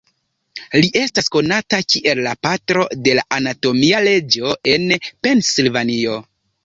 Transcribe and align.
Li 0.83 0.87
estas 1.01 1.27
konata 1.35 1.81
kiel 1.93 2.21
la 2.27 2.33
"Patro 2.47 2.85
de 3.09 3.15
la 3.19 3.25
Anatomia 3.37 4.01
Leĝo" 4.09 4.55
en 4.75 4.89
Pensilvanio. 5.29 6.17